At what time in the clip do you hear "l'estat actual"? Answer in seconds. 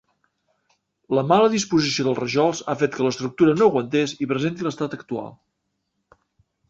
4.69-5.31